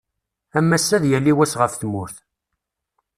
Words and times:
Am 0.57 0.69
wass-a 0.71 0.95
ad 0.97 1.05
yali 1.11 1.33
wass 1.37 1.53
ɣef 1.61 1.73
tmurt. 1.75 2.15